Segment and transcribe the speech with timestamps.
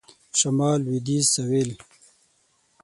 [0.39, 0.79] شمال..
[0.85, 1.25] لویدیځ..
[1.33, 1.71] سوېل..